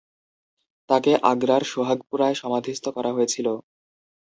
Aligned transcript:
তাকে 0.89 1.11
আগ্রার 1.31 1.63
সুহাগপুরায় 1.71 2.35
সমাধিস্থ 2.41 2.85
করা 2.89 3.11
হয়েছিল। 3.13 3.47